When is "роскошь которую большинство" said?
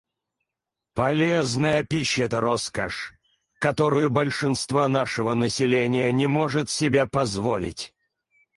2.39-4.87